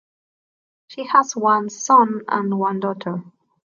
She 0.87 1.03
has 1.05 1.35
one 1.35 1.69
son 1.69 2.21
and 2.27 2.57
one 2.57 2.79
daughter. 2.79 3.23